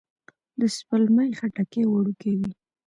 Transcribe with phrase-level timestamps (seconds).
[0.59, 2.51] د سپلمۍ خټکی وړوکی وي